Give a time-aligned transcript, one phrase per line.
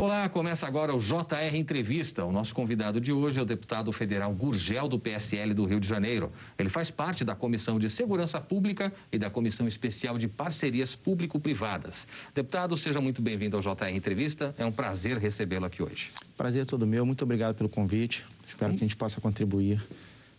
[0.00, 2.24] Olá, começa agora o JR Entrevista.
[2.24, 5.86] O nosso convidado de hoje é o deputado federal Gurgel, do PSL do Rio de
[5.86, 6.32] Janeiro.
[6.58, 12.08] Ele faz parte da Comissão de Segurança Pública e da Comissão Especial de Parcerias Público-Privadas.
[12.34, 14.54] Deputado, seja muito bem-vindo ao JR Entrevista.
[14.56, 16.10] É um prazer recebê-lo aqui hoje.
[16.34, 17.04] Prazer é todo meu.
[17.04, 18.24] Muito obrigado pelo convite.
[18.48, 18.78] Espero hum.
[18.78, 19.82] que a gente possa contribuir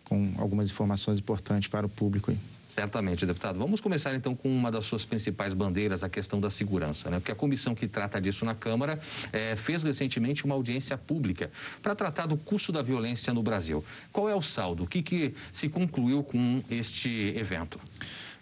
[0.05, 2.37] com algumas informações importantes para o público aí.
[2.71, 3.59] Certamente, deputado.
[3.59, 7.19] Vamos começar então com uma das suas principais bandeiras, a questão da segurança, né?
[7.19, 8.97] Porque a comissão que trata disso na Câmara
[9.33, 13.83] é, fez recentemente uma audiência pública para tratar do custo da violência no Brasil.
[14.09, 14.83] Qual é o saldo?
[14.83, 17.77] O que, que se concluiu com este evento?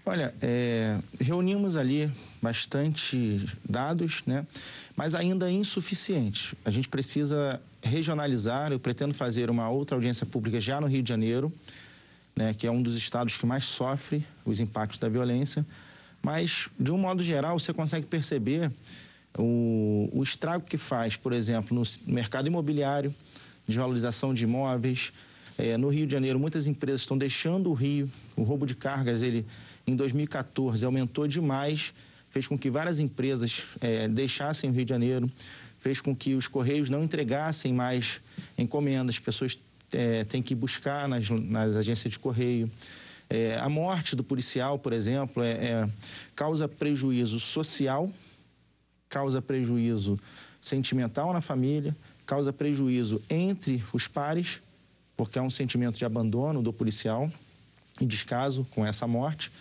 [0.05, 4.45] Olha, é, reunimos ali bastante dados, né?
[4.95, 6.55] mas ainda insuficiente.
[6.64, 8.72] A gente precisa regionalizar.
[8.72, 11.52] Eu pretendo fazer uma outra audiência pública já no Rio de Janeiro
[12.39, 15.66] né, que é um dos estados que mais sofre os impactos da violência.
[16.23, 18.71] Mas, de um modo geral, você consegue perceber
[19.38, 23.14] o, o estrago que faz, por exemplo, no mercado imobiliário,
[23.67, 25.11] desvalorização de imóveis.
[25.58, 28.09] É, no Rio de Janeiro, muitas empresas estão deixando o Rio.
[28.38, 29.45] O roubo de cargas, ele,
[29.86, 31.94] em 2014, aumentou demais,
[32.31, 35.30] fez com que várias empresas é, deixassem o Rio de Janeiro,
[35.81, 38.21] fez com que os Correios não entregassem mais
[38.58, 39.59] encomendas, pessoas
[39.92, 42.70] é, tem que buscar nas, nas agências de correio.
[43.30, 45.90] É, a morte do policial, por exemplo, é, é,
[46.36, 48.12] causa prejuízo social,
[49.08, 50.20] causa prejuízo
[50.62, 51.95] sentimental na família,
[52.26, 54.62] causa prejuízo entre os pares,
[55.16, 57.32] porque há um sentimento de abandono do policial
[58.00, 59.52] e descaso com essa morte,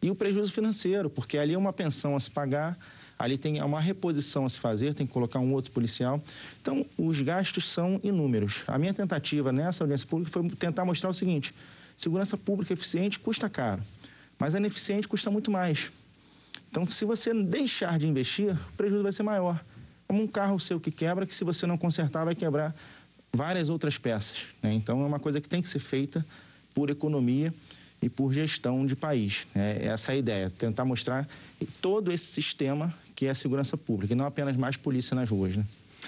[0.00, 2.76] e o prejuízo financeiro, porque ali é uma pensão a se pagar,
[3.18, 6.22] ali tem uma reposição a se fazer, tem que colocar um outro policial.
[6.60, 8.62] Então, os gastos são inúmeros.
[8.66, 11.54] A minha tentativa nessa audiência pública foi tentar mostrar o seguinte:
[11.96, 13.82] segurança pública eficiente custa caro,
[14.38, 15.90] mas ineficiente custa muito mais.
[16.70, 19.62] Então, se você deixar de investir, o prejuízo vai ser maior.
[20.08, 22.74] Como um carro seu que quebra, que se você não consertar, vai quebrar
[23.32, 24.44] várias outras peças.
[24.62, 24.72] Né?
[24.72, 26.24] Então, é uma coisa que tem que ser feita
[26.74, 27.52] por economia
[28.02, 29.46] e por gestão de país.
[29.54, 31.28] É essa é a ideia, tentar mostrar
[31.80, 35.56] todo esse sistema que é a segurança pública, e não apenas mais polícia nas ruas.
[35.56, 35.64] Né?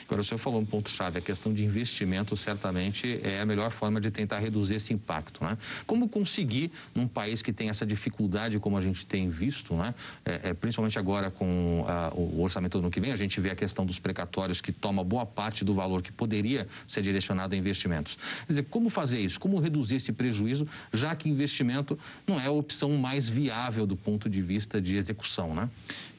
[0.07, 4.01] Agora, o senhor falou um ponto-chave, a questão de investimento certamente é a melhor forma
[4.01, 5.43] de tentar reduzir esse impacto.
[5.45, 5.57] Né?
[5.87, 9.95] Como conseguir, num país que tem essa dificuldade, como a gente tem visto, né?
[10.25, 13.51] É, é, principalmente agora com a, o orçamento do ano que vem, a gente vê
[13.51, 17.59] a questão dos precatórios que toma boa parte do valor que poderia ser direcionado a
[17.59, 18.17] investimentos.
[18.47, 19.39] Quer dizer, como fazer isso?
[19.41, 24.29] Como reduzir esse prejuízo, já que investimento não é a opção mais viável do ponto
[24.29, 25.69] de vista de execução, né?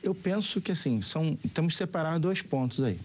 [0.03, 2.99] Eu penso que, assim, são, temos que separar dois pontos aí.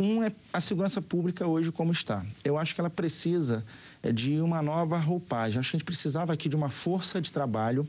[0.00, 2.24] Um é a segurança pública hoje como está.
[2.42, 3.62] Eu acho que ela precisa
[4.02, 5.60] é, de uma nova roupagem.
[5.60, 7.86] Acho que a gente precisava aqui de uma força de trabalho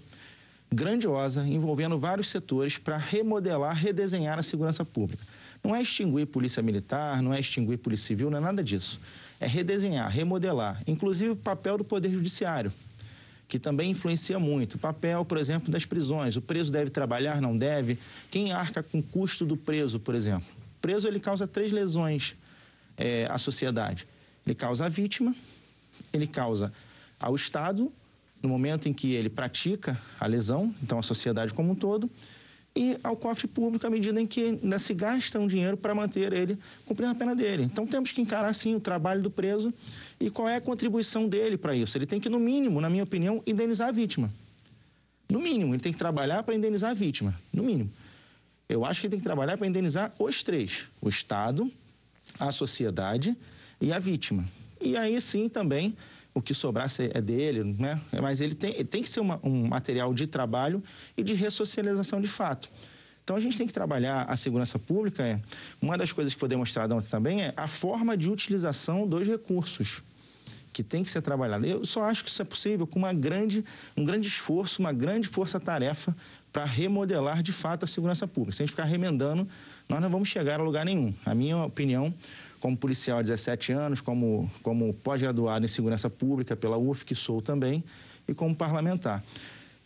[0.69, 5.23] grandiosa, envolvendo vários setores, para remodelar, redesenhar a segurança pública.
[5.63, 8.99] Não é extinguir polícia militar, não é extinguir polícia civil, não é nada disso.
[9.39, 12.73] É redesenhar, remodelar, inclusive o papel do Poder Judiciário,
[13.47, 14.75] que também influencia muito.
[14.75, 16.35] O papel, por exemplo, das prisões.
[16.35, 17.97] O preso deve trabalhar, não deve?
[18.29, 20.60] Quem arca com o custo do preso, por exemplo?
[20.81, 22.35] Preso ele causa três lesões
[22.97, 24.07] é, à sociedade.
[24.45, 25.35] Ele causa à vítima,
[26.11, 26.71] ele causa
[27.19, 27.91] ao Estado,
[28.41, 32.09] no momento em que ele pratica a lesão, então a sociedade como um todo,
[32.75, 36.31] e ao cofre público à medida em que ainda se gasta um dinheiro para manter
[36.31, 37.63] ele cumprindo a pena dele.
[37.63, 39.73] Então temos que encarar sim o trabalho do preso
[40.19, 41.97] e qual é a contribuição dele para isso.
[41.97, 44.31] Ele tem que, no mínimo, na minha opinião, indenizar a vítima.
[45.29, 47.35] No mínimo, ele tem que trabalhar para indenizar a vítima.
[47.53, 47.91] No mínimo.
[48.71, 51.69] Eu acho que tem que trabalhar para indenizar os três: o Estado,
[52.39, 53.35] a sociedade
[53.81, 54.47] e a vítima.
[54.79, 55.95] E aí sim também
[56.33, 57.99] o que sobrar é dele, né?
[58.21, 60.81] Mas ele tem, tem que ser uma, um material de trabalho
[61.17, 62.69] e de ressocialização de fato.
[63.23, 65.21] Então a gente tem que trabalhar a segurança pública.
[65.21, 65.41] É,
[65.81, 70.01] uma das coisas que foi demonstrada ontem também é a forma de utilização dos recursos
[70.71, 71.67] que tem que ser trabalhada.
[71.67, 73.63] Eu só acho que isso é possível com uma grande,
[73.97, 76.15] um grande esforço, uma grande força-tarefa
[76.51, 78.57] para remodelar de fato a segurança pública.
[78.57, 79.47] Se a gente ficar remendando,
[79.87, 81.13] nós não vamos chegar a lugar nenhum.
[81.25, 82.13] A minha opinião,
[82.59, 87.41] como policial há 17 anos, como, como pós-graduado em segurança pública pela UF, que sou
[87.41, 87.83] também,
[88.27, 89.23] e como parlamentar.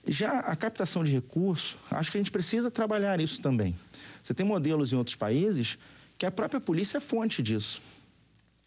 [0.08, 3.76] Já a captação de recursos, acho que a gente precisa trabalhar isso também.
[4.22, 5.78] Você tem modelos em outros países
[6.18, 7.82] que a própria polícia é fonte disso.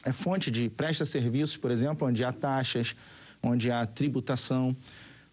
[0.04, 2.94] É fonte de presta serviços, por exemplo, onde há taxas,
[3.42, 4.76] onde há tributação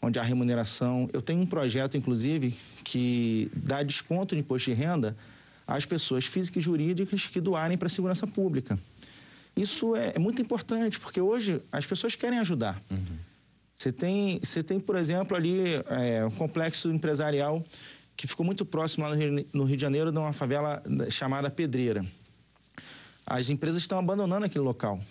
[0.02, 1.10] onde há remuneração.
[1.14, 5.16] Eu tenho um projeto, inclusive, que dá desconto de imposto de renda
[5.68, 8.78] às pessoas físicas e jurídicas que doarem para a segurança pública.
[9.56, 12.82] Isso é, é, muito importante, porque hoje as pessoas querem ajudar.
[12.92, 13.18] Uhum.
[13.76, 17.64] Você, tem, você tem, por exemplo, ali é, um complexo empresarial
[18.18, 21.50] que ficou muito próximo lá no Rio, no Rio de Janeiro de uma favela chamada
[21.50, 22.06] Pedreira.
[23.26, 25.02] as empresas estão abandonando aquele local.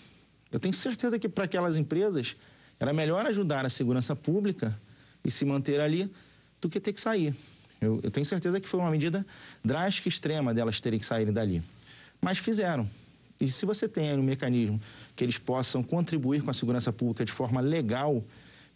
[0.52, 2.37] Eu tenho certeza que para aquelas empresas
[2.79, 4.79] era melhor ajudar a segurança pública
[5.25, 6.11] e se manter ali
[6.61, 7.35] do que ter que sair.
[7.81, 9.26] Eu, eu tenho certeza que foi uma medida
[9.65, 11.62] drástica e extrema delas terem que sair dali.
[12.21, 12.88] Mas fizeram.
[13.41, 14.81] E se você tem aí um mecanismo
[15.15, 18.23] que eles possam contribuir com a segurança pública de forma legal,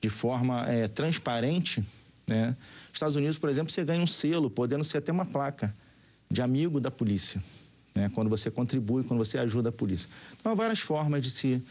[0.01, 1.83] de forma é, transparente,
[2.27, 2.55] né?
[2.93, 5.75] Estados Unidos, por exemplo, você ganha um selo, podendo ser até uma placa
[6.31, 7.43] de amigo da polícia,
[7.95, 8.11] né?
[8.15, 10.09] quando você contribui, quando você ajuda a polícia.
[10.39, 11.63] Então, há várias formas de se,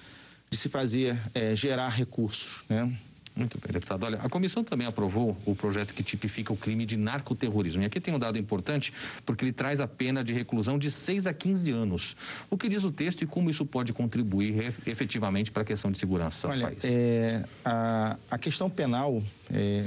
[0.49, 2.63] de se fazer, é, gerar recursos.
[2.69, 2.91] Né?
[3.37, 4.03] Muito bem, deputado.
[4.03, 7.83] Olha, a comissão também aprovou o projeto que tipifica o crime de narcoterrorismo.
[7.83, 8.91] E aqui tem um dado importante,
[9.23, 12.15] porque ele traz a pena de reclusão de 6 a 15 anos.
[12.49, 15.99] O que diz o texto e como isso pode contribuir efetivamente para a questão de
[15.99, 16.79] segurança Olha, do país?
[16.83, 19.21] É, a, a questão penal
[19.53, 19.85] é,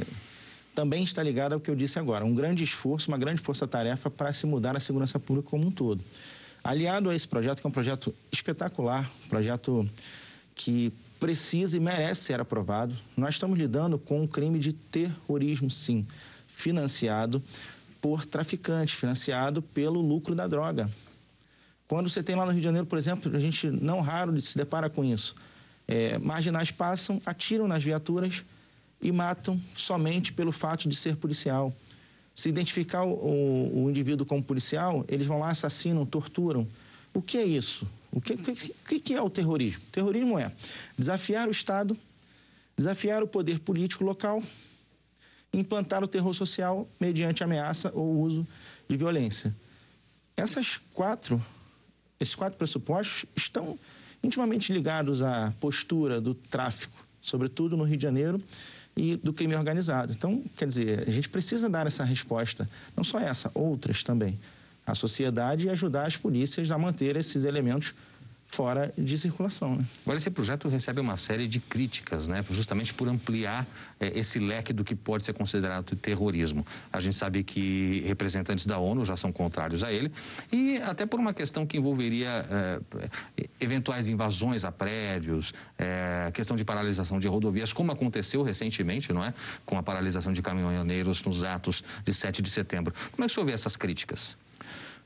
[0.72, 2.24] também está ligada ao que eu disse agora.
[2.24, 6.00] Um grande esforço, uma grande força-tarefa para se mudar a segurança pública como um todo.
[6.62, 9.90] Aliado a esse projeto, que é um projeto espetacular, um projeto
[10.60, 12.94] que precisa e merece ser aprovado.
[13.16, 16.06] Nós estamos lidando com um crime de terrorismo, sim,
[16.46, 17.42] financiado
[17.98, 20.90] por traficantes, financiado pelo lucro da droga.
[21.88, 24.54] Quando você tem lá no Rio de Janeiro, por exemplo, a gente não raro se
[24.54, 25.34] depara com isso.
[25.88, 28.44] É, marginais passam, atiram nas viaturas
[29.00, 31.74] e matam somente pelo fato de ser policial.
[32.34, 36.68] Se identificar o, o, o indivíduo como policial, eles vão lá, assassinam, torturam.
[37.14, 37.86] O que é isso?
[38.12, 39.82] O que, que, que é o terrorismo?
[39.92, 40.52] Terrorismo é
[40.98, 41.96] desafiar o Estado,
[42.76, 44.42] desafiar o poder político local,
[45.52, 48.46] implantar o terror social mediante ameaça ou uso
[48.88, 49.54] de violência.
[50.36, 51.44] Essas quatro,
[52.18, 53.78] esses quatro pressupostos estão
[54.22, 58.42] intimamente ligados à postura do tráfico, sobretudo no Rio de Janeiro,
[58.96, 60.12] e do crime organizado.
[60.12, 64.38] Então, quer dizer, a gente precisa dar essa resposta, não só essa, outras também
[64.90, 67.94] a sociedade e ajudar as polícias a manter esses elementos
[68.50, 69.76] fora de circulação.
[69.76, 69.84] Né?
[70.02, 72.44] Agora, esse projeto recebe uma série de críticas, né?
[72.50, 73.64] justamente por ampliar
[74.00, 76.66] é, esse leque do que pode ser considerado terrorismo.
[76.92, 80.10] A gente sabe que representantes da ONU já são contrários a ele,
[80.50, 83.08] e até por uma questão que envolveria é,
[83.60, 89.32] eventuais invasões a prédios, é, questão de paralisação de rodovias, como aconteceu recentemente, não é?
[89.64, 92.92] Com a paralisação de caminhoneiros nos atos de 7 de setembro.
[93.12, 94.36] Como é que o senhor vê essas críticas?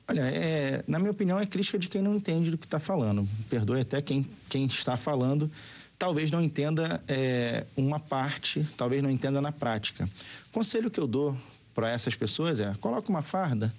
[0.06, 3.26] Olha, é, na minha opinião, é crítica de quem não entende do que está falando.
[3.48, 5.50] Perdoe até quem, quem está falando,
[5.98, 10.08] talvez não entenda é, uma parte, talvez não entenda na prática.
[10.48, 11.34] O conselho que eu dou
[11.74, 13.72] para essas pessoas é: coloca uma farda,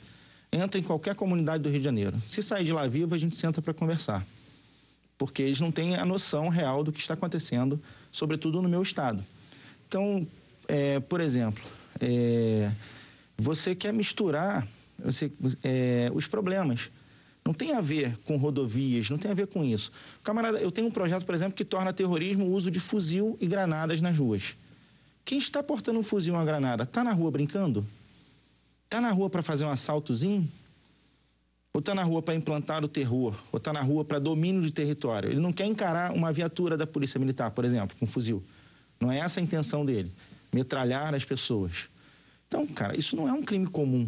[0.52, 2.20] entra em qualquer comunidade do Rio de Janeiro.
[2.26, 4.26] Se sair de lá vivo, a gente senta para conversar.
[5.20, 7.80] Porque eles não têm a noção real do que está acontecendo,
[8.12, 9.24] sobretudo no meu estado.
[9.88, 10.28] Então,
[10.68, 11.64] é, por exemplo,
[12.02, 12.72] é,
[13.38, 14.68] você quer misturar
[15.12, 15.32] Sei,
[15.64, 16.90] é, os problemas.
[17.46, 19.92] Não tem a ver com rodovias, não tem a ver com isso.
[20.24, 23.46] Camarada, eu tenho um projeto, por exemplo, que torna terrorismo o uso de fuzil e
[23.46, 24.56] granadas nas ruas.
[25.24, 27.86] Quem está portando um fuzil e uma granada, está na rua brincando?
[28.86, 30.50] Está na rua para fazer um assaltozinho?
[31.74, 33.36] Ou está na rua para implantar o terror?
[33.52, 35.30] Ou está na rua para domínio de território?
[35.30, 38.42] Ele não quer encarar uma viatura da Polícia Militar, por exemplo, com fuzil.
[39.00, 40.12] Não é essa a intenção dele.
[40.54, 41.90] Metralhar as pessoas.
[42.48, 44.08] Então, cara, isso não é um crime comum.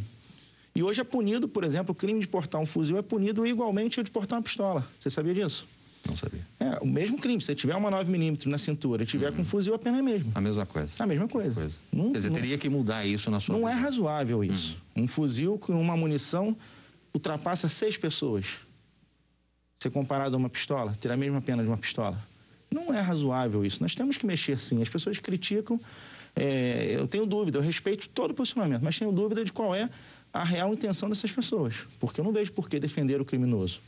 [0.77, 3.99] E hoje é punido, por exemplo, o crime de portar um fuzil é punido igualmente
[3.99, 4.87] ao de portar uma pistola.
[4.99, 5.67] Você sabia disso?
[6.07, 6.41] Não sabia.
[6.59, 7.41] É, o mesmo crime.
[7.41, 9.37] Se você tiver uma 9mm na cintura e tiver uhum.
[9.37, 10.31] com fuzil, a pena é a mesma.
[10.35, 10.93] A mesma coisa.
[10.99, 11.55] A mesma coisa.
[11.55, 11.79] coisa.
[11.91, 13.81] Não, Quer dizer, não, teria que mudar isso na sua Não é visão.
[13.81, 14.79] é razoável isso.
[14.95, 15.05] Uhum.
[15.05, 16.55] Um fuzil com uma munição
[17.11, 18.57] ultrapassa seis pessoas.
[19.79, 22.23] Ser comparado a uma pistola, ter a mesma pena de uma pistola.
[22.69, 23.81] Não é razoável isso.
[23.81, 24.79] Nós temos que mexer sim.
[24.79, 25.79] As pessoas criticam.
[26.35, 29.89] É, eu tenho dúvida, eu respeito todo o posicionamento, mas tenho dúvida de qual é
[30.41, 31.75] a real intenção dessas pessoas.
[31.99, 33.81] Porque eu não vejo por que defender o criminoso.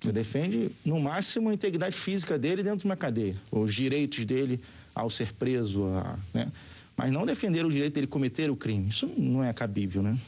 [0.00, 4.58] Você defende, no máximo, a integridade física dele dentro de uma cadeia, os direitos dele
[4.94, 6.50] ao ser preso, a, né?
[6.96, 8.88] mas não defender o direito dele cometer o crime.
[8.88, 10.18] Isso não é cabível, né?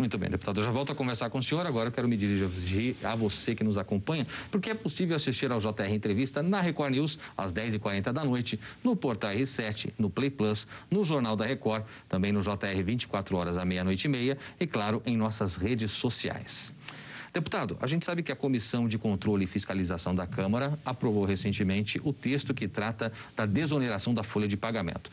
[0.00, 0.60] Muito bem, deputado.
[0.60, 1.66] Eu já volto a conversar com o senhor.
[1.66, 5.58] Agora eu quero me dirigir a você que nos acompanha, porque é possível assistir ao
[5.58, 10.68] JR Entrevista na Record News às 10h40 da noite, no Portal R7, no Play Plus,
[10.88, 15.02] no Jornal da Record, também no JR 24 horas à meia-noite e meia e, claro,
[15.04, 16.72] em nossas redes sociais.
[17.32, 22.00] Deputado, a gente sabe que a Comissão de Controle e Fiscalização da Câmara aprovou recentemente
[22.02, 25.10] o texto que trata da desoneração da folha de pagamento.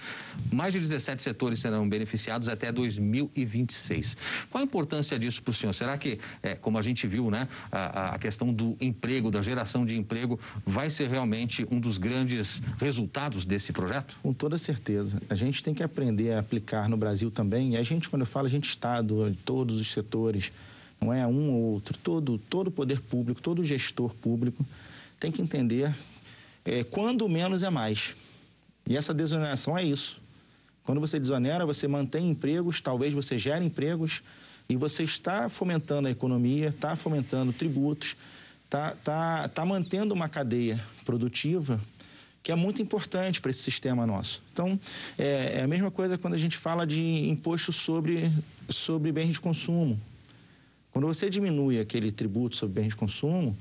[0.51, 4.17] Mais de 17 setores serão beneficiados até 2026.
[4.49, 5.73] Qual a importância disso para o senhor?
[5.73, 9.85] Será que, é, como a gente viu, né, a, a questão do emprego, da geração
[9.85, 14.15] de emprego, vai ser realmente um dos grandes resultados desse projeto?
[14.21, 15.21] Com toda certeza.
[15.29, 17.73] A gente tem que aprender a aplicar no Brasil também.
[17.73, 20.51] E a gente, quando eu falo, a gente Estado, todos os setores
[20.99, 21.97] não é um ou outro.
[21.97, 24.65] Todo todo poder público, todo gestor público
[25.19, 25.95] tem que entender
[26.63, 28.15] é, quando menos é mais.
[28.87, 30.21] E essa desoneração é isso.
[30.83, 34.21] Quando você desonera, você mantém empregos, talvez você gere empregos
[34.69, 38.15] e você está fomentando a economia, está fomentando tributos,
[38.65, 41.79] está tá, tá mantendo uma cadeia produtiva
[42.45, 44.39] que é muito importante para esse sistema nosso.
[44.53, 44.79] Então,
[45.17, 48.31] é, é, a mesma coisa quando a gente fala de imposto sobre,
[48.69, 49.99] sobre bens de consumo.
[50.95, 53.53] Quando você diminui aquele tributo sobre bens de consumo,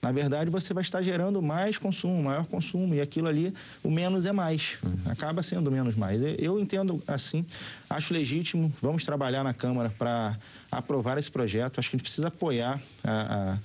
[0.00, 3.52] na verdade você vai estar gerando mais consumo, maior consumo, e aquilo ali,
[3.82, 4.78] o menos é mais.
[4.84, 4.96] Uhum.
[5.06, 6.22] Acaba sendo menos mais.
[6.38, 7.44] Eu entendo assim,
[7.90, 10.38] acho legítimo, vamos trabalhar na Câmara para
[10.70, 11.80] aprovar esse projeto.
[11.80, 13.58] Acho que a gente precisa apoiar a,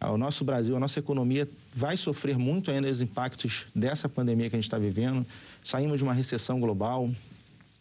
[0.00, 4.50] a, o nosso Brasil, a nossa economia vai sofrer muito ainda os impactos dessa pandemia
[4.50, 5.24] que a gente está vivendo.
[5.64, 7.08] Saímos de uma recessão global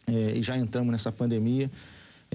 [0.06, 1.72] é, e já entramos nessa pandemia.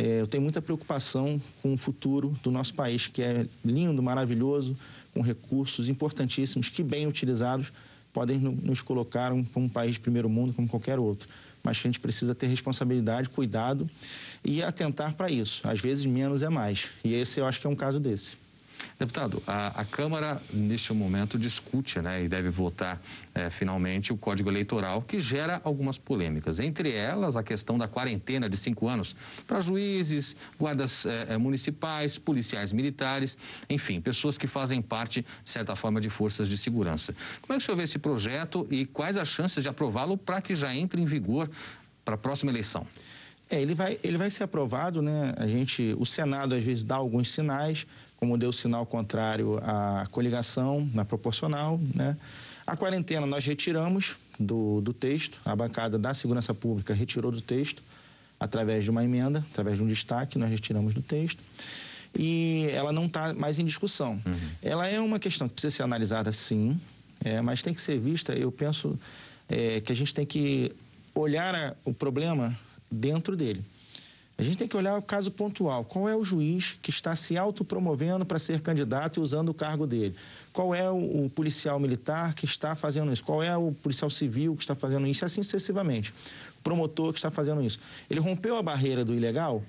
[0.00, 4.76] É, eu tenho muita preocupação com o futuro do nosso país, que é lindo, maravilhoso,
[5.12, 7.73] com recursos importantíssimos que, bem utilizados,
[8.12, 11.28] podem nos colocar como um país de primeiro mundo, como qualquer outro.
[11.64, 13.90] Mas que a gente precisa ter responsabilidade, cuidado
[14.45, 15.62] e atentar para isso.
[15.64, 16.87] Às vezes, menos é mais.
[17.02, 18.37] E esse eu acho que é um caso desse.
[18.99, 23.00] Deputado, a, a, Câmara, neste momento, discute né, e deve votar
[23.33, 26.59] é, finalmente o Código Eleitoral, que gera algumas polêmicas.
[26.59, 29.14] Entre elas, a questão da quarentena de cinco anos
[29.47, 33.38] para juízes, guardas é, municipais, policiais militares,
[33.71, 37.14] enfim, pessoas que fazem parte, de certa forma, de forças de segurança.
[37.40, 40.43] Como é que o senhor vê esse projeto e quais as chances de aprová-lo para
[40.43, 41.49] que já entre em vigor
[42.05, 42.85] para a próxima eleição?
[43.50, 45.35] É, ele vai, ele vai ser aprovado, né?
[45.37, 47.87] A gente, o Senado às vezes dá alguns sinais,
[48.18, 52.16] como deu sinal contrário à coligação na proporcional, né?
[52.66, 57.82] A quarentena nós retiramos do, do texto, a bancada da Segurança Pública retirou do texto,
[58.38, 61.42] através de uma emenda, através de um destaque, nós retiramos do texto.
[62.14, 64.20] E ela não está mais em discussão.
[64.25, 64.50] Uhum.
[64.62, 66.78] Ela é uma questão que precisa ser analisada, sim,
[67.25, 68.98] é, mas tem que ser vista, eu penso
[69.48, 70.72] é, que a gente tem que
[71.14, 72.56] olhar a, o problema
[72.90, 73.62] dentro dele.
[74.38, 75.85] A gente tem que olhar o caso pontual.
[75.85, 79.85] Qual é o juiz que está se autopromovendo para ser candidato e usando o cargo
[79.85, 80.14] dele?
[80.52, 83.25] Qual é o, o, policial militar que está fazendo isso?
[83.25, 85.25] Qual é o policial civil que está fazendo isso?
[85.25, 86.14] E assim sucessivamente.
[86.61, 87.80] O promotor que está fazendo isso.
[88.09, 89.61] Ele rompeu a barreira do ilegal?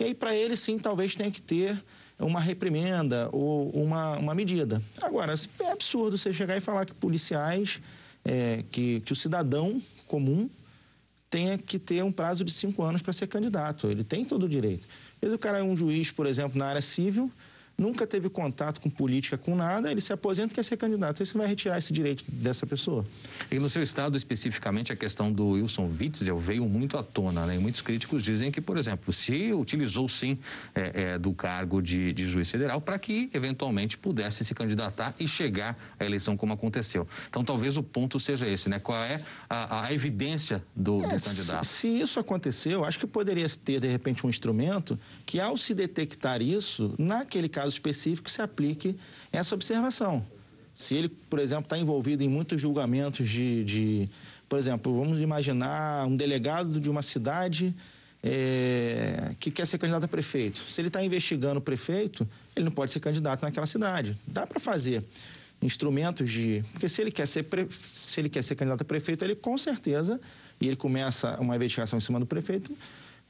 [0.00, 1.78] E aí, para ele, sim, talvez tenha que ter
[2.18, 4.80] uma reprimenda ou uma, uma medida.
[5.02, 7.78] Agora, é absurdo você chegar e falar que policiais,
[8.24, 10.48] é, que, que o cidadão comum
[11.34, 13.88] tenha que ter um prazo de cinco anos para ser candidato.
[13.88, 14.86] Ele tem todo o direito.
[15.20, 17.28] Mas o cara é um juiz, por exemplo, na área civil,
[17.76, 21.20] nunca teve contato com política, com nada, ele se aposenta e quer ser candidato.
[21.22, 23.04] Aí você vai retirar esse direito dessa pessoa.
[23.50, 27.56] E no seu estado, especificamente, a questão do Wilson Witzel veio muito à tona, né?
[27.56, 30.38] E muitos críticos dizem que, por exemplo, se utilizou sim
[30.74, 35.26] é, é, do cargo de, de juiz federal para que, eventualmente, pudesse se candidatar e
[35.26, 37.06] chegar à eleição como aconteceu.
[37.28, 38.78] Então, talvez o ponto seja esse, né?
[38.78, 41.64] Qual é a, a evidência do, é, do candidato?
[41.64, 45.74] Se, se isso aconteceu, acho que poderia ter, de repente, um instrumento que, ao se
[45.74, 48.96] detectar isso, naquele caso caso específico se aplique
[49.32, 50.24] essa observação.
[50.74, 54.08] Se ele, por exemplo, está envolvido em muitos julgamentos de, de,
[54.48, 57.74] por exemplo, vamos imaginar um delegado de uma cidade
[58.22, 60.58] é, que quer ser candidato a prefeito.
[60.68, 64.16] Se ele está investigando o prefeito, ele não pode ser candidato naquela cidade.
[64.26, 65.02] Dá para fazer
[65.62, 66.64] instrumentos de.
[66.72, 67.68] Porque se ele, quer ser pre...
[67.70, 70.20] se ele quer ser candidato a prefeito, ele com certeza,
[70.60, 72.72] e ele começa uma investigação em cima do prefeito,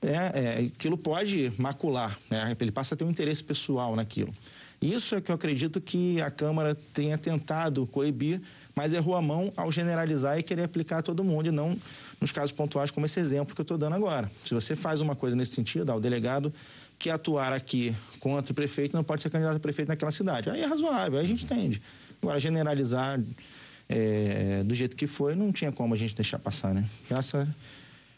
[0.06, 2.56] é, é, aquilo pode macular, né?
[2.60, 4.32] ele passa a ter um interesse pessoal naquilo.
[4.80, 8.40] Isso é que eu acredito que a Câmara tenha tentado coibir,
[8.74, 11.74] mas errou a mão ao generalizar e querer aplicar a todo mundo, e não
[12.20, 14.30] nos casos pontuais como esse exemplo que eu estou dando agora.
[14.44, 16.52] Se você faz uma coisa nesse sentido, o delegado
[16.98, 20.50] que atuar aqui contra o prefeito não pode ser candidato a prefeito naquela cidade.
[20.50, 21.80] Aí é razoável, aí a gente entende.
[22.20, 23.20] Agora, generalizar
[23.88, 26.84] é, do jeito que foi, não tinha como a gente deixar passar, né?
[27.10, 27.48] Essa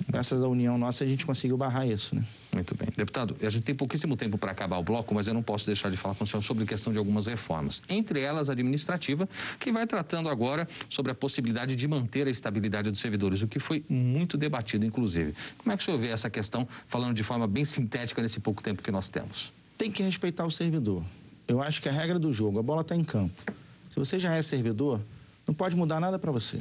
[0.08, 2.14] graças à união nossa, a gente conseguiu barrar isso.
[2.14, 2.24] Né?
[2.52, 2.88] Muito bem.
[2.96, 5.90] Deputado, a gente tem pouquíssimo tempo para acabar o bloco, mas eu não posso deixar
[5.90, 7.82] de falar com o senhor sobre a questão de algumas reformas.
[7.88, 12.90] Entre elas, a administrativa, que vai tratando agora sobre a possibilidade de manter a estabilidade
[12.90, 15.34] dos servidores, o que foi muito debatido, inclusive.
[15.58, 18.62] Como é que o senhor vê essa questão, falando de forma bem sintética nesse pouco
[18.62, 19.52] tempo que nós temos?
[19.76, 21.02] Tem que respeitar o servidor.
[21.46, 23.52] Eu acho que a regra do jogo, a bola está em campo.
[23.90, 25.00] Se você já é servidor,
[25.46, 26.60] não pode mudar nada para você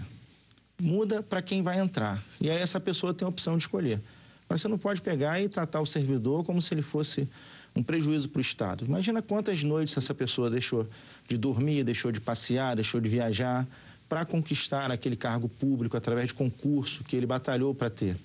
[0.80, 2.24] muda para quem vai entrar.
[2.40, 4.02] E aí essa pessoa tem a opção de escolher.
[4.48, 7.28] Mas você não pode pegar e tratar o servidor como se ele fosse
[7.76, 8.86] um prejuízo para o Estado.
[8.86, 10.88] Imagina quantas noites essa pessoa deixou
[11.28, 13.68] de dormir, deixou de passear, deixou de viajar
[14.08, 18.16] para conquistar aquele cargo público através de concurso que ele batalhou para ter.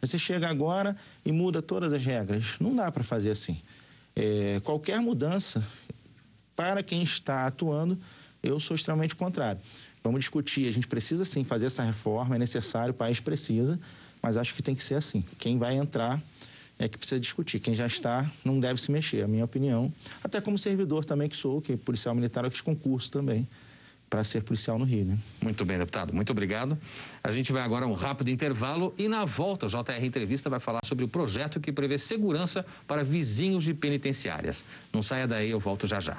[0.00, 2.54] Você chega agora e muda todas as regras.
[2.60, 3.60] Não dá para fazer assim.
[4.14, 5.66] É, qualquer mudança,
[6.54, 7.98] para quem está atuando,
[8.42, 9.60] eu sou extremamente contrário.
[10.04, 13.80] Vamos discutir, a gente precisa sim fazer essa reforma, é necessário, o país precisa,
[14.22, 15.24] mas acho que tem que ser assim.
[15.38, 16.20] Quem vai entrar
[16.78, 17.58] é que precisa discutir.
[17.58, 19.90] Quem já está não deve se mexer, a minha opinião.
[20.22, 23.48] Até como servidor também que sou, que é policial militar, eu fiz concurso também
[24.10, 25.06] para ser policial no Rio.
[25.06, 25.18] Né?
[25.40, 26.12] Muito bem, deputado.
[26.12, 26.76] Muito obrigado.
[27.22, 30.60] A gente vai agora a um rápido intervalo e na volta, a JR Entrevista vai
[30.60, 34.66] falar sobre o projeto que prevê segurança para vizinhos de penitenciárias.
[34.92, 36.18] Não saia daí, eu volto já já.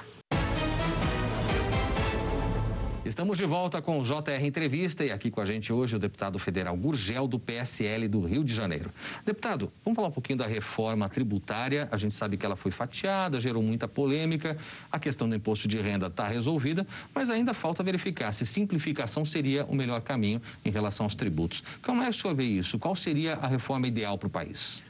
[3.06, 6.40] Estamos de volta com o JR Entrevista e aqui com a gente hoje o deputado
[6.40, 8.90] federal Gurgel, do PSL do Rio de Janeiro.
[9.24, 11.88] Deputado, vamos falar um pouquinho da reforma tributária.
[11.92, 14.58] A gente sabe que ela foi fatiada, gerou muita polêmica.
[14.90, 16.84] A questão do imposto de renda está resolvida,
[17.14, 21.62] mas ainda falta verificar se simplificação seria o melhor caminho em relação aos tributos.
[21.82, 22.76] Como é que o senhor vê isso?
[22.76, 24.82] Qual seria a reforma ideal para o país?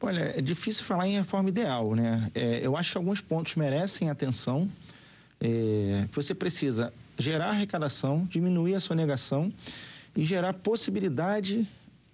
[0.00, 2.30] Olha, é difícil falar em reforma ideal, né?
[2.36, 4.70] É, eu acho que alguns pontos merecem atenção.
[5.40, 9.52] É, você precisa gerar arrecadação, diminuir a sonegação
[10.16, 11.66] e gerar possibilidade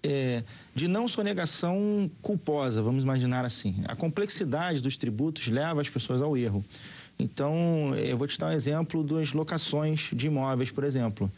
[0.03, 0.43] é,
[0.75, 3.83] de não sonegação culposa, vamos imaginar assim.
[3.87, 6.65] A complexidade dos tributos leva as pessoas ao erro.
[7.19, 11.31] Então, eu vou te dar um exemplo das locações de imóveis, por exemplo.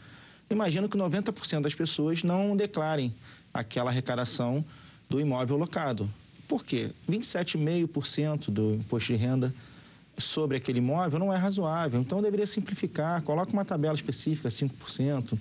[0.49, 3.13] Imagino que 90% das pessoas não declarem
[3.53, 4.63] aquela arrecadação
[5.09, 6.09] do imóvel locado.
[6.47, 6.91] Por quê?
[7.09, 9.53] 27,5% do imposto de renda
[10.17, 11.99] sobre aquele imóvel não é razoável.
[11.99, 15.37] Então, deveria simplificar, coloca uma tabela específica, 5%,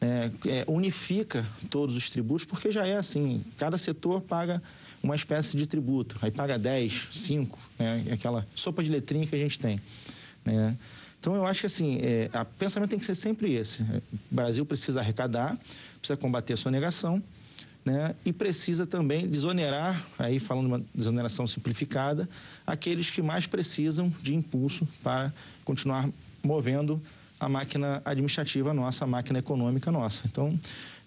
[0.00, 4.62] é, é, unifica todos os tributos, porque já é assim, cada setor paga
[5.02, 9.38] uma espécie de tributo, aí paga 10, 5, né, aquela sopa de letrinha que a
[9.38, 9.80] gente tem.
[10.44, 10.76] Né?
[11.20, 13.82] Então, eu acho que assim, é, o pensamento tem que ser sempre esse.
[13.82, 15.56] O Brasil precisa arrecadar,
[15.98, 17.22] precisa combater a sonegação,
[17.84, 18.14] né?
[18.24, 22.28] e precisa também desonerar, aí falando de uma desoneração simplificada,
[22.66, 25.32] aqueles que mais precisam de impulso para
[25.64, 26.08] continuar
[26.42, 27.00] movendo
[27.38, 30.22] a máquina administrativa nossa, a máquina econômica nossa.
[30.26, 30.58] Então,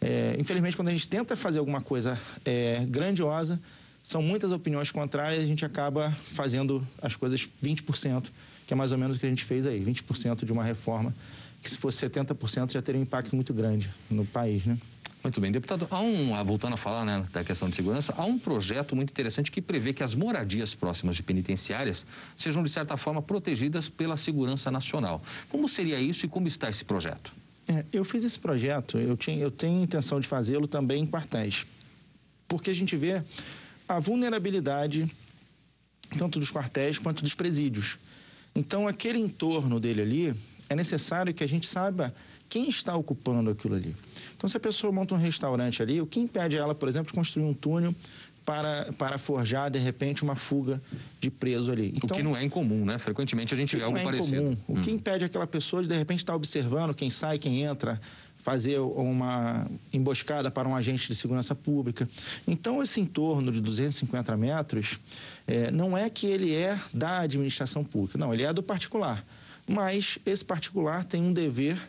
[0.01, 3.59] é, infelizmente, quando a gente tenta fazer alguma coisa é, grandiosa,
[4.03, 8.29] são muitas opiniões contrárias e a gente acaba fazendo as coisas 20%,
[8.67, 11.15] que é mais ou menos o que a gente fez aí, 20% de uma reforma,
[11.61, 14.77] que se fosse 70% já teria um impacto muito grande no país, né?
[15.25, 18.23] Muito bem, deputado, há um, ah, voltando a falar né, da questão de segurança, há
[18.23, 22.05] um projeto muito interessante que prevê que as moradias próximas de penitenciárias
[22.37, 25.23] sejam, de certa forma, protegidas pela segurança nacional.
[25.49, 27.33] Como seria isso e como está esse projeto?
[27.67, 31.65] É, eu fiz esse projeto, eu, tinha, eu tenho intenção de fazê-lo também em quartéis,
[32.47, 33.23] porque a gente vê
[33.89, 35.09] a vulnerabilidade
[36.19, 37.97] tanto dos quartéis quanto dos presídios.
[38.53, 40.35] Então, aquele entorno dele ali,
[40.69, 42.13] é necessário que a gente saiba
[42.49, 43.95] quem está ocupando aquilo ali.
[44.35, 47.13] Então, se a pessoa monta um restaurante ali, o que impede ela, por exemplo, de
[47.13, 47.93] construir um túnel
[48.45, 50.81] para, para forjar, de repente, uma fuga
[51.19, 51.87] de preso ali.
[51.95, 52.99] Então, o que então, não é incomum, né?
[52.99, 54.51] Frequentemente a gente vê algo é parecido.
[54.51, 54.57] Incomum.
[54.67, 54.81] O hum.
[54.81, 57.99] que impede aquela pessoa de, de repente, estar observando quem sai, quem entra,
[58.45, 62.07] fazer uma emboscada para um agente de segurança pública.
[62.47, 64.99] Então, esse entorno de 250 metros
[65.47, 69.25] é, não é que ele é da administração pública, não, ele é do particular.
[69.67, 71.79] Mas esse particular tem um dever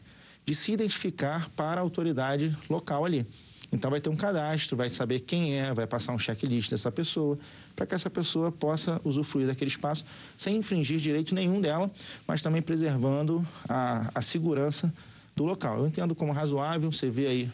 [0.46, 3.26] de se identificar para a autoridade local ali.
[3.72, 7.36] Então vai ter um cadastro, vai saber quem é, vai passar um checklist dessa pessoa,
[7.74, 10.04] para que essa pessoa possa usufruir daquele espaço
[10.38, 11.90] sem infringir direito nenhum dela,
[12.28, 14.92] mas também preservando a, a segurança
[15.34, 15.80] do local.
[15.80, 17.50] Eu entendo como razoável, você vê aí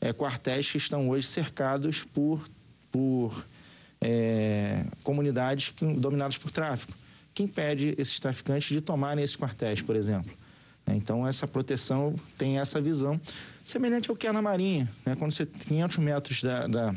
[0.00, 2.44] é, quartéis que estão hoje cercados por,
[2.90, 3.46] por
[4.00, 6.92] é, comunidades que, dominadas por tráfico,
[7.32, 10.41] que impede esses traficantes de tomarem esses quartéis, por exemplo.
[10.86, 10.96] Né?
[10.96, 13.20] Então, essa proteção tem essa visão,
[13.64, 14.88] semelhante ao que é na Marinha.
[15.04, 15.16] Né?
[15.16, 16.94] Quando você 500 metros da, da,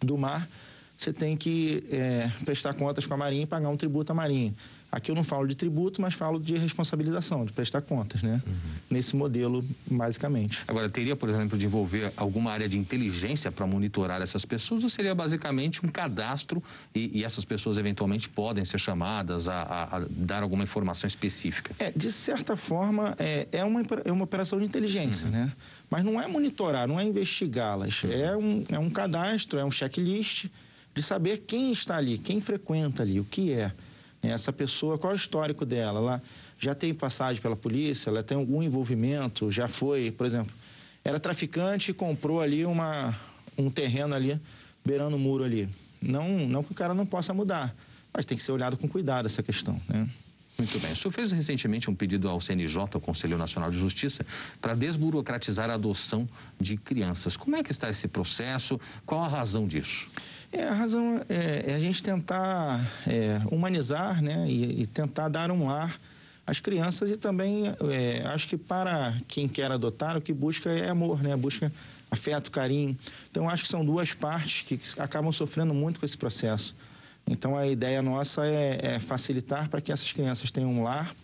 [0.00, 0.48] do mar,
[0.96, 4.52] você tem que é, prestar contas com a Marinha e pagar um tributo à Marinha.
[4.90, 8.42] Aqui eu não falo de tributo, mas falo de responsabilização, de prestar contas, né?
[8.46, 8.54] Uhum.
[8.90, 10.62] Nesse modelo, basicamente.
[10.66, 14.88] Agora, teria, por exemplo, de envolver alguma área de inteligência para monitorar essas pessoas ou
[14.88, 16.62] seria basicamente um cadastro
[16.94, 21.74] e, e essas pessoas eventualmente podem ser chamadas a, a, a, dar alguma informação específica?
[21.78, 25.32] É, de certa forma, é, é, uma, é uma operação de inteligência, uhum.
[25.32, 25.52] né?
[25.90, 28.02] Mas não é monitorar, não é investigá-las.
[28.04, 28.10] Uhum.
[28.10, 30.46] É, um, é um cadastro, é um checklist
[30.94, 33.70] de saber quem está ali, quem frequenta ali, o que é.
[34.22, 35.98] Essa pessoa, qual é o histórico dela?
[36.00, 36.22] Ela
[36.58, 38.10] já tem passagem pela polícia?
[38.10, 39.50] Ela tem algum envolvimento?
[39.50, 40.52] Já foi, por exemplo,
[41.04, 43.14] era traficante e comprou ali uma,
[43.56, 44.38] um terreno ali,
[44.84, 45.68] beirando o muro ali.
[46.02, 47.74] Não, não que o cara não possa mudar,
[48.12, 50.08] mas tem que ser olhado com cuidado essa questão, né?
[50.58, 50.92] Muito bem.
[50.92, 54.26] O senhor fez recentemente um pedido ao CNJ, o Conselho Nacional de Justiça,
[54.60, 56.28] para desburocratizar a adoção
[56.60, 57.36] de crianças.
[57.36, 58.80] Como é que está esse processo?
[59.06, 60.10] Qual a razão disso?
[60.50, 65.50] É, a razão é, é a gente tentar é, humanizar né, e, e, tentar dar
[65.50, 65.98] um lar
[66.46, 70.88] às crianças e também é, acho que para quem quer adotar o que busca é
[70.88, 71.36] amor, né?
[71.36, 71.70] Busca
[72.10, 72.96] afeto, carinho.
[73.30, 76.74] Então acho que são duas partes que acabam sofrendo muito com esse processo.
[77.26, 81.14] Então a ideia nossa é, é facilitar para que essas crianças tenham um lar,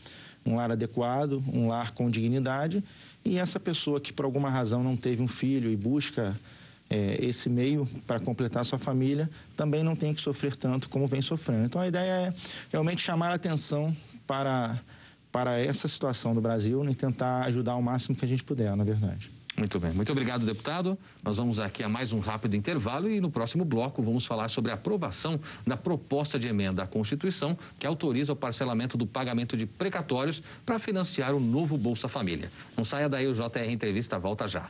[0.45, 2.85] um lar adequado, um lar com dignidade
[3.25, 6.37] e essa pessoa que por alguma razão não teve um filho e busca
[6.91, 11.23] é, esse meio para completar sua família também não tem que sofrer tanto como vem
[11.23, 11.65] sofrendo.
[11.65, 12.35] Então a ideia é
[12.71, 13.95] realmente chamar a atenção
[14.27, 14.79] para,
[15.33, 18.85] para essa situação do Brasil e tentar ajudar o máximo que a gente puder, na
[18.85, 19.31] verdade.
[19.57, 19.93] Muito bem.
[19.93, 20.99] Muito obrigado, deputado.
[21.23, 24.73] Nós vamos aqui a mais um rápido intervalo e no próximo bloco vamos falar sobre
[24.73, 29.65] a aprovação da proposta de emenda à Constituição que autoriza o parcelamento do pagamento de
[29.65, 32.51] precatórios para financiar o novo Bolsa Família.
[32.77, 34.69] Não saia daí, o JR Entrevista volta já.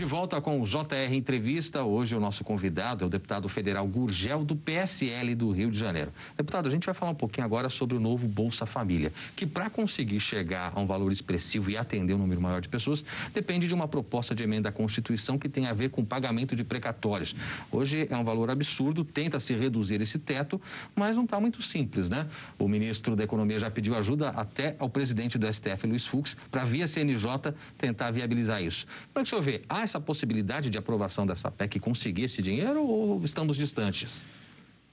[0.00, 1.84] De volta com o JR Entrevista.
[1.84, 6.10] Hoje o nosso convidado é o deputado federal Gurgel, do PSL do Rio de Janeiro.
[6.38, 9.68] Deputado, a gente vai falar um pouquinho agora sobre o novo Bolsa Família, que para
[9.68, 13.74] conseguir chegar a um valor expressivo e atender um número maior de pessoas, depende de
[13.74, 17.36] uma proposta de emenda à Constituição que tem a ver com pagamento de precatórios.
[17.70, 20.58] Hoje é um valor absurdo, tenta-se reduzir esse teto,
[20.96, 22.26] mas não está muito simples, né?
[22.58, 26.64] O ministro da Economia já pediu ajuda até ao presidente do STF, Luiz Fux, para
[26.64, 28.86] via CNJ tentar viabilizar isso.
[29.12, 29.60] Como é que senhor vê?
[29.68, 34.24] Há essa possibilidade de aprovação dessa PEC conseguir esse dinheiro ou estamos distantes?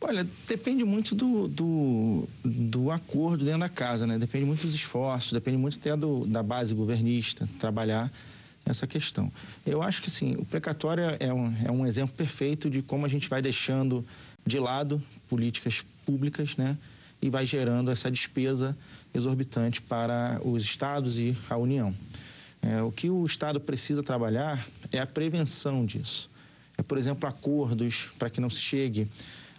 [0.02, 4.18] Olha, depende muito do, do, do, acordo dentro da casa, né?
[4.18, 8.12] Depende muito dos esforços, depende muito até do, da base governista trabalhar
[8.66, 9.32] essa questão.
[9.66, 13.10] Eu acho que, sim, o precatório é um, é um exemplo perfeito de como a
[13.10, 14.06] gente vai deixando
[14.46, 16.78] de lado políticas públicas, né?
[17.20, 18.78] E vai gerando essa despesa
[19.14, 21.94] exorbitante para os estados e a União.
[22.62, 26.30] É, o que o Estado precisa trabalhar é a prevenção disso.
[26.78, 29.08] É, por exemplo, acordos para que não se chegue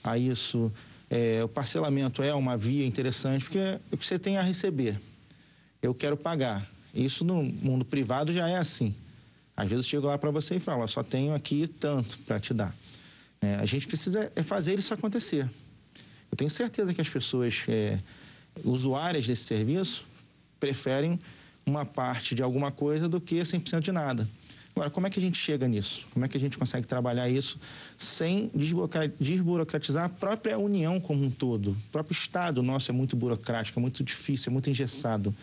[0.03, 0.73] a isso.
[1.11, 5.01] É, o parcelamento é uma via interessante, porque é o que você tem a receber.
[5.81, 6.69] Eu quero pagar.
[6.95, 8.95] Isso no mundo privado já é assim.
[9.57, 12.55] Às vezes eu chego lá para você e falo, só tenho aqui tanto para te
[12.55, 12.75] dar.
[13.41, 15.49] É, a gente precisa é fazer isso acontecer.
[16.31, 17.99] Eu tenho certeza que as pessoas é,
[18.65, 20.05] usuárias desse serviço
[20.61, 21.19] preferem
[21.69, 24.29] uma parte de alguma coisa do que 100% de nada.
[24.75, 26.07] Agora, como é que a gente chega nisso?
[26.13, 27.59] Como é que a gente consegue trabalhar isso
[27.97, 28.49] sem
[29.19, 31.73] desburocratizar a própria União como um todo?
[31.73, 35.35] O próprio Estado nosso é muito burocrático, é muito difícil, é muito engessado.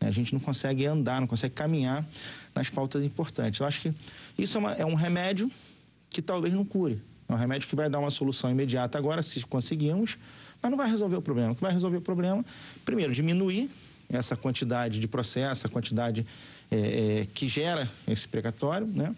[0.00, 2.04] A gente não consegue andar, não consegue caminhar
[2.52, 3.60] nas pautas importantes.
[3.60, 3.94] Eu acho que
[4.36, 5.48] isso é, uma, é um remédio
[6.10, 7.00] que talvez não cure.
[7.28, 10.18] É um remédio que vai dar uma solução imediata agora, se conseguirmos,
[10.60, 11.52] mas não vai resolver o problema.
[11.52, 12.44] O que vai resolver o problema,
[12.84, 13.70] primeiro, diminuir
[14.12, 16.26] essa quantidade de processo, a quantidade
[16.70, 19.14] é, é, que gera esse precatório, né?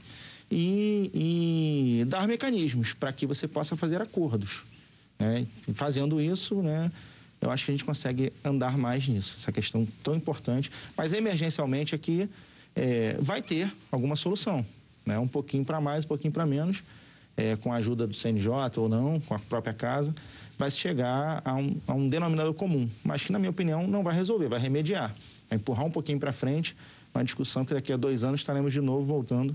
[0.51, 4.65] E, e dar mecanismos para que você possa fazer acordos.
[5.19, 5.47] Né?
[5.75, 6.91] fazendo isso, né,
[7.41, 10.71] eu acho que a gente consegue andar mais nisso, essa questão tão importante.
[10.97, 12.29] Mas emergencialmente aqui
[12.75, 14.65] é, vai ter alguma solução,
[15.07, 15.19] né?
[15.19, 16.83] um pouquinho para mais, um pouquinho para menos,
[17.37, 20.15] é, com a ajuda do CNJ ou não, com a própria casa
[20.59, 24.15] vai chegar a um, a um denominador comum, mas que, na minha opinião, não vai
[24.15, 25.15] resolver, vai remediar,
[25.49, 26.77] vai empurrar um pouquinho para frente
[27.15, 29.55] uma discussão que daqui a dois anos estaremos de novo voltando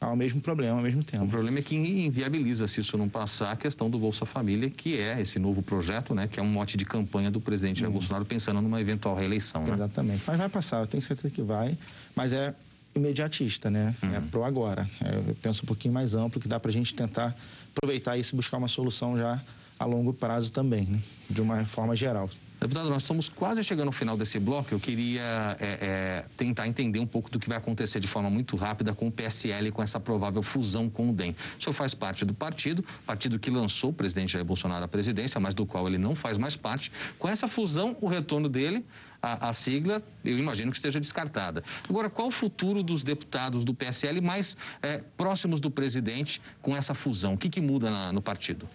[0.00, 1.24] ao mesmo problema, ao mesmo tempo.
[1.24, 4.98] O problema é que inviabiliza, se isso não passar, a questão do Bolsa Família, que
[4.98, 8.24] é esse novo projeto, né, que é um mote de campanha do presidente Jair Bolsonaro
[8.24, 9.64] pensando numa eventual reeleição.
[9.64, 9.72] Né?
[9.72, 10.22] Exatamente.
[10.26, 11.76] Mas vai passar, eu tenho certeza que vai,
[12.14, 12.54] mas é
[12.94, 13.94] imediatista, né?
[14.02, 14.14] É uhum.
[14.14, 14.88] É pro agora.
[15.02, 17.36] É, eu penso um pouquinho mais amplo, que dá para a gente tentar
[17.74, 19.40] aproveitar isso e buscar uma solução já
[19.78, 20.98] a longo prazo também, né?
[21.28, 22.30] de uma forma geral.
[22.58, 24.72] Deputado, nós estamos quase chegando ao final desse bloco.
[24.72, 28.56] Eu queria é, é, tentar entender um pouco do que vai acontecer de forma muito
[28.56, 31.36] rápida com o PSL, com essa provável fusão com o DEM.
[31.58, 35.38] O senhor faz parte do partido, partido que lançou o presidente Jair Bolsonaro à presidência,
[35.38, 36.90] mas do qual ele não faz mais parte.
[37.18, 38.82] Com essa fusão, o retorno dele
[39.20, 41.62] a, a, sigla, eu imagino que esteja descartada.
[41.86, 46.94] Agora, qual o futuro dos deputados do PSL mais é, próximos do presidente com essa
[46.94, 47.34] fusão?
[47.34, 48.66] O que, que muda na, no partido?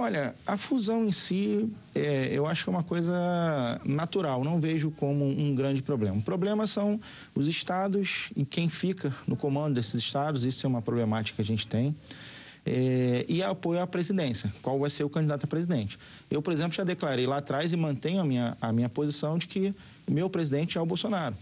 [0.00, 3.12] Olha, a fusão em si, é, eu acho que é uma coisa
[3.84, 6.16] natural, não vejo como um grande problema.
[6.16, 6.98] O problema são
[7.34, 11.44] os estados e quem fica no comando desses estados, isso é uma problemática que a
[11.44, 11.94] gente tem.
[12.64, 15.98] É, e apoio à presidência, qual vai ser o candidato a presidente.
[16.30, 19.46] Eu, por exemplo, já declarei lá atrás e mantenho a minha, a minha posição de
[19.46, 19.74] que
[20.08, 21.36] meu presidente é o Bolsonaro.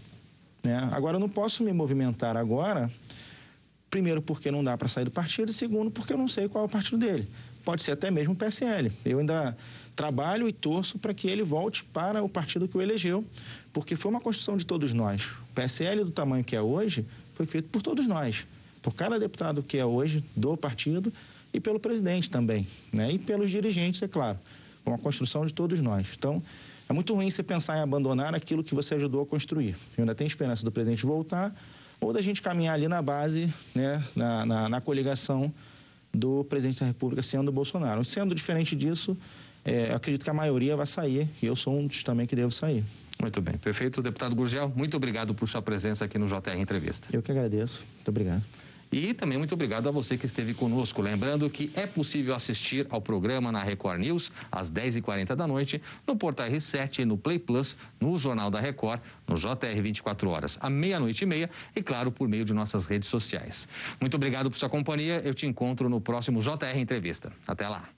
[0.61, 0.85] Né?
[0.91, 2.91] Agora, eu não posso me movimentar agora,
[3.89, 6.65] primeiro porque não dá para sair do partido, e segundo porque eu não sei qual
[6.65, 7.25] é o partido dele
[7.63, 8.91] pode ser até mesmo o PSL.
[9.05, 9.55] Eu ainda
[9.95, 13.25] trabalho e torço para que ele volte para o partido que o elegeu,
[13.73, 15.25] porque foi uma construção de todos nós.
[15.51, 18.45] O PSL do tamanho que é hoje foi feito por todos nós,
[18.81, 21.11] por cada deputado que é hoje do partido
[21.53, 23.11] e pelo presidente também, né?
[23.11, 24.39] E pelos dirigentes, é claro.
[24.83, 26.07] Foi uma construção de todos nós.
[26.17, 26.41] Então,
[26.87, 29.75] é muito ruim você pensar em abandonar aquilo que você ajudou a construir.
[29.97, 31.53] Eu ainda tenho esperança do presidente voltar
[31.99, 35.53] ou da gente caminhar ali na base, né, na, na, na coligação
[36.13, 38.03] do presidente da República sendo o Bolsonaro.
[38.03, 39.17] Sendo diferente disso,
[39.63, 42.51] é, acredito que a maioria vai sair e eu sou um dos também que devo
[42.51, 42.83] sair.
[43.21, 43.57] Muito bem.
[43.57, 44.01] Perfeito.
[44.01, 47.09] Deputado Gurgel, muito obrigado por sua presença aqui no JR Entrevista.
[47.11, 47.83] Eu que agradeço.
[47.95, 48.43] Muito obrigado.
[48.91, 51.01] E também muito obrigado a você que esteve conosco.
[51.01, 56.15] Lembrando que é possível assistir ao programa na Record News às 10h40 da noite, no
[56.15, 61.23] Portal R7, no Play Plus, no Jornal da Record, no JR 24 horas, à meia-noite
[61.23, 63.67] e meia e, claro, por meio de nossas redes sociais.
[63.99, 65.21] Muito obrigado por sua companhia.
[65.23, 67.31] Eu te encontro no próximo JR Entrevista.
[67.47, 67.89] Até lá.